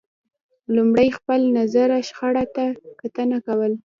[0.75, 2.65] لمړی له خپل نظره شخړې ته
[3.01, 3.71] کتنه کول